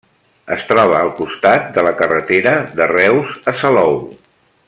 [0.53, 4.01] Es troba al costat de la carretera de Reus a Salou.